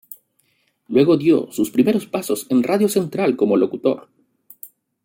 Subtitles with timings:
[0.87, 4.07] Luego dio sus primeros pasos en "Radio Central" como locutor.